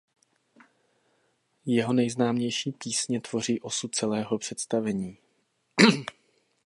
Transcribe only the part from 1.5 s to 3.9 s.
Jeho nejznámější písně tvoří osu